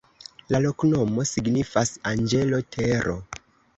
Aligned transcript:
La 0.53 0.61
loknomo 0.61 1.27
signifas: 1.33 1.93
anĝelo-tero. 2.13 3.19